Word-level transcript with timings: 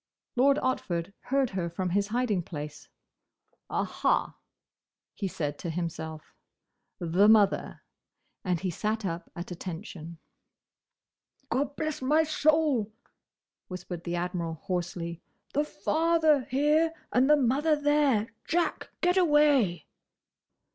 Lord 0.35 0.57
Otford 0.63 1.13
heard 1.25 1.51
her 1.51 1.69
from 1.69 1.91
his 1.91 2.07
hiding 2.07 2.41
place. 2.41 2.89
"Aha!" 3.69 4.35
he 5.13 5.27
said 5.27 5.59
to 5.59 5.69
himself, 5.69 6.33
"the 6.97 7.27
mother!" 7.29 7.83
and 8.43 8.59
he 8.59 8.71
sat 8.71 9.05
up 9.05 9.29
at 9.35 9.51
attention. 9.51 10.17
"Gobblessmysoul!" 11.51 12.89
whispered 13.67 14.03
the 14.03 14.15
Admiral, 14.15 14.55
hoarsely. 14.63 15.21
"The 15.53 15.65
father 15.65 16.45
here, 16.45 16.93
and 17.13 17.29
the 17.29 17.37
mother 17.37 17.75
there! 17.75 18.27
Jack! 18.47 18.89
Get 19.01 19.17
away!" 19.17 19.85